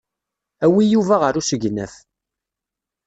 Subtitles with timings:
[0.65, 1.93] Awi Yuba ɣer usegnaf.